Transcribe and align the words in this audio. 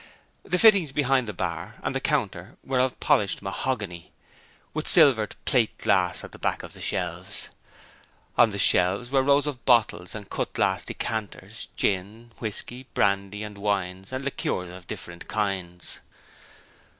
The 0.41 0.57
fittings 0.57 0.91
behind 0.91 1.27
the 1.27 1.31
bar, 1.31 1.75
and 1.83 1.93
the 1.93 1.99
counter, 1.99 2.57
were 2.63 2.79
of 2.79 2.99
polished 2.99 3.43
mahogany, 3.43 4.11
with 4.73 4.87
silvered 4.87 5.35
plate 5.45 5.77
glass 5.77 6.23
at 6.23 6.31
the 6.31 6.39
back 6.39 6.63
of 6.63 6.73
the 6.73 6.81
shelves. 6.81 7.49
On 8.35 8.49
the 8.49 8.57
shelves 8.57 9.11
were 9.11 9.21
rows 9.21 9.45
of 9.45 9.63
bottles 9.63 10.15
and 10.15 10.27
cut 10.27 10.53
glass 10.53 10.83
decanters, 10.85 11.67
gin, 11.77 12.31
whisky, 12.39 12.87
brandy 12.95 13.43
and 13.43 13.59
wines 13.59 14.11
and 14.11 14.23
liqueurs 14.25 14.71
of 14.71 14.87
different 14.87 15.27
kinds. 15.27 15.99